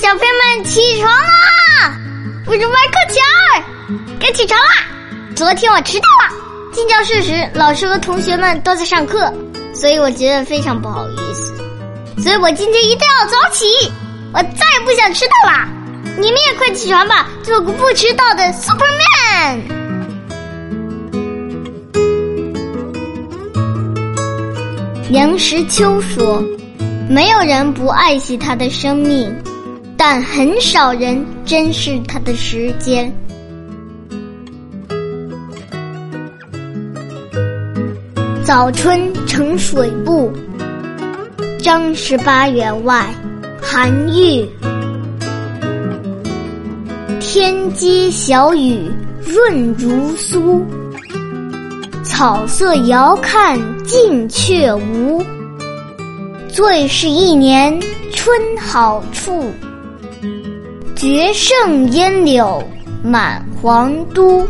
[0.00, 1.94] 小朋友们起床啦！
[2.46, 3.62] 我是麦克强儿，
[4.18, 4.86] 该起床啦！
[5.36, 6.34] 昨天我迟到了，
[6.72, 9.30] 进教室时老师和同学们都在上课，
[9.74, 11.52] 所以我觉得非常不好意思。
[12.22, 13.66] 所以我今天一定要早起，
[14.32, 15.68] 我再也不想迟到啦！
[16.16, 19.60] 你们也快起床吧，做个不迟到的 Superman。
[25.10, 26.42] 梁实秋说
[27.06, 29.30] ：“没有人不爱惜他的生命。”
[30.02, 33.12] 但很少人珍视他的时间。
[38.42, 40.32] 早春呈水部，
[41.58, 43.12] 张十八员外，
[43.60, 44.48] 韩愈。
[47.20, 48.90] 天街小雨
[49.22, 50.62] 润如酥，
[52.02, 55.22] 草色遥看近却无。
[56.48, 57.78] 最是一年
[58.14, 59.44] 春好处。
[60.96, 62.62] 绝胜烟柳
[63.02, 64.46] 满皇都。